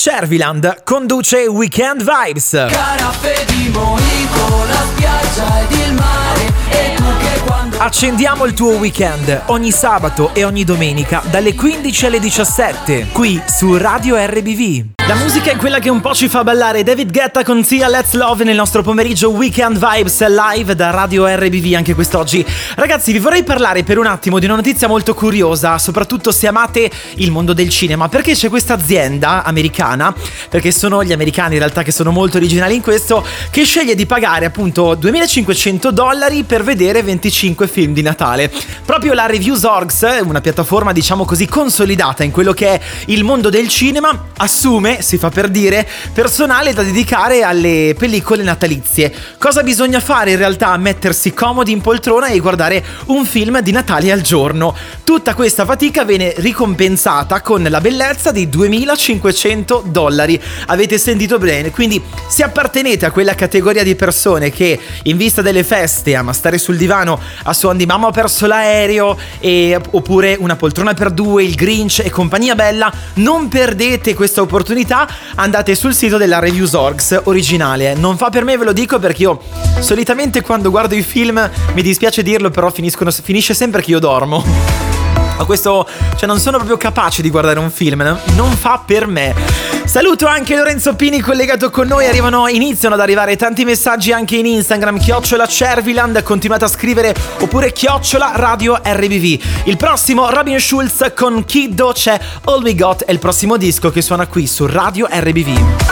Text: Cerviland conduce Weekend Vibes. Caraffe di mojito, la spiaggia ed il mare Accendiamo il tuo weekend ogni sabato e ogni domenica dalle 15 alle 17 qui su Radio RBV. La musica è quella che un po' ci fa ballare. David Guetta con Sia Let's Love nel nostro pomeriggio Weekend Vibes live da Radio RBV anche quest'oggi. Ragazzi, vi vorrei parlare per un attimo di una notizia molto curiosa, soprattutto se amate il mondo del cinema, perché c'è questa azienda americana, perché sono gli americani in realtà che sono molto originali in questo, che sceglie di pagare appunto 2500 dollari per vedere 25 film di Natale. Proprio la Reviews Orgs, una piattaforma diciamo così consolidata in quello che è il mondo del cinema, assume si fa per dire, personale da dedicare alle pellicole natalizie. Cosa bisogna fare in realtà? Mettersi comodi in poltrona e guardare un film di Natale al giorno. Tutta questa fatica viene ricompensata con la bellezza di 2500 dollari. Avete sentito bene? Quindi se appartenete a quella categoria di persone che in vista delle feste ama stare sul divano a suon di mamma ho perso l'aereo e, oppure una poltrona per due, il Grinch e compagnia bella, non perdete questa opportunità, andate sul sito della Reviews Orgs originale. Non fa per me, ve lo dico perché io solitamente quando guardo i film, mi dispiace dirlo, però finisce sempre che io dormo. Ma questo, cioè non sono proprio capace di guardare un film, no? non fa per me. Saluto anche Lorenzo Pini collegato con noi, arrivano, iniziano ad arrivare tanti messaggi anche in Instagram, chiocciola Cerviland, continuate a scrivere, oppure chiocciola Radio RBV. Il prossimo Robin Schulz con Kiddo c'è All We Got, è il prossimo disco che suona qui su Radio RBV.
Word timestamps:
Cerviland 0.00 0.84
conduce 0.84 1.48
Weekend 1.48 2.04
Vibes. 2.04 2.50
Caraffe 2.50 3.44
di 3.46 3.68
mojito, 3.68 4.64
la 4.68 4.86
spiaggia 4.94 5.60
ed 5.62 5.72
il 5.72 5.92
mare 5.94 6.27
Accendiamo 7.88 8.44
il 8.44 8.52
tuo 8.52 8.76
weekend 8.76 9.44
ogni 9.46 9.70
sabato 9.70 10.34
e 10.34 10.44
ogni 10.44 10.62
domenica 10.62 11.22
dalle 11.30 11.54
15 11.54 12.04
alle 12.04 12.20
17 12.20 13.06
qui 13.12 13.40
su 13.46 13.78
Radio 13.78 14.14
RBV. 14.14 14.96
La 15.08 15.14
musica 15.14 15.50
è 15.50 15.56
quella 15.56 15.78
che 15.78 15.88
un 15.88 16.02
po' 16.02 16.12
ci 16.12 16.28
fa 16.28 16.44
ballare. 16.44 16.82
David 16.82 17.10
Guetta 17.10 17.42
con 17.42 17.64
Sia 17.64 17.88
Let's 17.88 18.12
Love 18.12 18.44
nel 18.44 18.56
nostro 18.56 18.82
pomeriggio 18.82 19.30
Weekend 19.30 19.78
Vibes 19.78 20.22
live 20.26 20.74
da 20.74 20.90
Radio 20.90 21.26
RBV 21.26 21.76
anche 21.76 21.94
quest'oggi. 21.94 22.44
Ragazzi, 22.74 23.12
vi 23.12 23.18
vorrei 23.18 23.42
parlare 23.42 23.84
per 23.84 23.96
un 23.96 24.04
attimo 24.04 24.38
di 24.38 24.44
una 24.44 24.56
notizia 24.56 24.86
molto 24.86 25.14
curiosa, 25.14 25.78
soprattutto 25.78 26.30
se 26.30 26.46
amate 26.46 26.90
il 27.14 27.30
mondo 27.30 27.54
del 27.54 27.70
cinema, 27.70 28.10
perché 28.10 28.34
c'è 28.34 28.50
questa 28.50 28.74
azienda 28.74 29.44
americana, 29.44 30.14
perché 30.50 30.72
sono 30.72 31.02
gli 31.02 31.12
americani 31.12 31.54
in 31.54 31.60
realtà 31.60 31.82
che 31.82 31.90
sono 31.90 32.10
molto 32.10 32.36
originali 32.36 32.74
in 32.74 32.82
questo, 32.82 33.24
che 33.50 33.64
sceglie 33.64 33.94
di 33.94 34.04
pagare 34.04 34.44
appunto 34.44 34.94
2500 34.94 35.90
dollari 35.90 36.42
per 36.42 36.62
vedere 36.62 37.02
25 37.02 37.66
film 37.66 37.76
di 37.86 38.02
Natale. 38.02 38.50
Proprio 38.84 39.12
la 39.12 39.26
Reviews 39.26 39.62
Orgs, 39.62 40.04
una 40.22 40.40
piattaforma 40.40 40.92
diciamo 40.92 41.24
così 41.24 41.46
consolidata 41.46 42.24
in 42.24 42.32
quello 42.32 42.52
che 42.52 42.68
è 42.68 42.80
il 43.06 43.22
mondo 43.22 43.50
del 43.50 43.68
cinema, 43.68 44.26
assume 44.36 45.00
si 45.00 45.16
fa 45.16 45.28
per 45.28 45.48
dire, 45.48 45.86
personale 46.12 46.72
da 46.72 46.82
dedicare 46.82 47.42
alle 47.42 47.94
pellicole 47.96 48.42
natalizie. 48.42 49.14
Cosa 49.38 49.62
bisogna 49.62 50.00
fare 50.00 50.32
in 50.32 50.38
realtà? 50.38 50.76
Mettersi 50.76 51.32
comodi 51.32 51.70
in 51.70 51.80
poltrona 51.80 52.26
e 52.26 52.38
guardare 52.40 52.84
un 53.06 53.24
film 53.24 53.60
di 53.60 53.70
Natale 53.70 54.10
al 54.10 54.22
giorno. 54.22 54.74
Tutta 55.04 55.34
questa 55.34 55.64
fatica 55.64 56.04
viene 56.04 56.34
ricompensata 56.38 57.40
con 57.40 57.62
la 57.62 57.80
bellezza 57.80 58.32
di 58.32 58.48
2500 58.48 59.84
dollari. 59.86 60.40
Avete 60.66 60.98
sentito 60.98 61.38
bene? 61.38 61.70
Quindi 61.70 62.02
se 62.28 62.42
appartenete 62.42 63.06
a 63.06 63.10
quella 63.10 63.34
categoria 63.34 63.82
di 63.82 63.94
persone 63.94 64.50
che 64.50 64.78
in 65.04 65.16
vista 65.16 65.42
delle 65.42 65.62
feste 65.62 66.14
ama 66.14 66.32
stare 66.32 66.58
sul 66.58 66.76
divano 66.76 67.20
a 67.44 67.52
suon 67.68 67.76
di 67.76 67.86
mamma 67.86 68.06
ho 68.06 68.10
perso 68.10 68.46
l'aereo 68.46 69.16
e, 69.40 69.78
oppure 69.90 70.36
una 70.38 70.56
poltrona 70.56 70.94
per 70.94 71.10
due, 71.10 71.44
il 71.44 71.54
Grinch 71.54 72.00
e 72.02 72.10
compagnia 72.10 72.54
bella, 72.54 72.90
non 73.14 73.48
perdete 73.48 74.14
questa 74.14 74.40
opportunità, 74.40 75.06
andate 75.34 75.74
sul 75.74 75.94
sito 75.94 76.16
della 76.16 76.38
Reviews 76.38 76.72
Orgs 76.72 77.20
originale. 77.24 77.94
Non 77.94 78.16
fa 78.16 78.30
per 78.30 78.44
me, 78.44 78.56
ve 78.56 78.64
lo 78.64 78.72
dico 78.72 78.98
perché 78.98 79.22
io 79.22 79.40
solitamente 79.80 80.40
quando 80.40 80.70
guardo 80.70 80.94
i 80.94 81.02
film, 81.02 81.50
mi 81.74 81.82
dispiace 81.82 82.22
dirlo, 82.22 82.50
però 82.50 82.70
finisce 82.70 83.52
sempre 83.52 83.82
che 83.82 83.90
io 83.90 83.98
dormo. 83.98 84.87
Ma 85.38 85.44
questo, 85.44 85.88
cioè 86.16 86.28
non 86.28 86.40
sono 86.40 86.56
proprio 86.56 86.76
capace 86.76 87.22
di 87.22 87.30
guardare 87.30 87.60
un 87.60 87.70
film, 87.70 88.02
no? 88.02 88.18
non 88.34 88.50
fa 88.50 88.82
per 88.84 89.06
me. 89.06 89.34
Saluto 89.84 90.26
anche 90.26 90.56
Lorenzo 90.56 90.94
Pini 90.96 91.20
collegato 91.20 91.70
con 91.70 91.86
noi, 91.86 92.06
arrivano, 92.06 92.48
iniziano 92.48 92.96
ad 92.96 93.00
arrivare 93.00 93.36
tanti 93.36 93.64
messaggi 93.64 94.12
anche 94.12 94.36
in 94.36 94.46
Instagram, 94.46 94.98
chiocciola 94.98 95.46
Cerviland, 95.46 96.22
continuate 96.22 96.64
a 96.64 96.68
scrivere, 96.68 97.14
oppure 97.38 97.72
chiocciola 97.72 98.32
Radio 98.34 98.78
RBV. 98.82 99.40
Il 99.64 99.76
prossimo 99.76 100.28
Robin 100.28 100.58
Schulz 100.58 101.12
con 101.14 101.44
Kiddo 101.44 101.92
c'è 101.92 102.18
All 102.44 102.62
We 102.62 102.74
Got, 102.74 103.04
è 103.04 103.12
il 103.12 103.20
prossimo 103.20 103.56
disco 103.56 103.90
che 103.90 104.02
suona 104.02 104.26
qui 104.26 104.46
su 104.46 104.66
Radio 104.66 105.06
RBV. 105.08 105.86